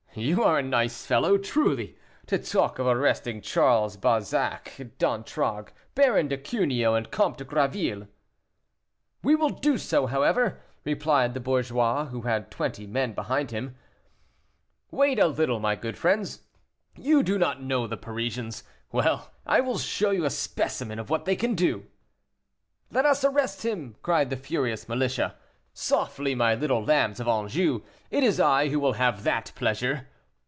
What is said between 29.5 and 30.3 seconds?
pleasure."